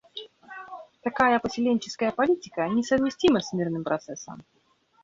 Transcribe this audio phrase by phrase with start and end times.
[1.03, 4.41] Такая поселенческая политика не совместима с мирным процессом.